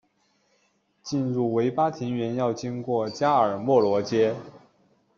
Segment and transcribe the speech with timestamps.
[1.03, 4.35] 进入维巴庭园要经过加尔默罗街。